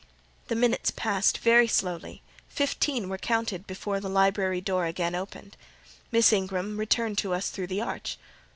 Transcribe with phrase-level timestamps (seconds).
[0.47, 5.55] The minutes passed very slowly: fifteen were counted before the library door again opened.
[6.11, 8.17] Miss Ingram returned to us through the arch.